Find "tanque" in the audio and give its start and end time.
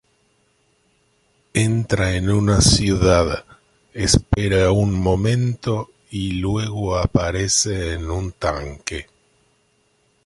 8.31-9.05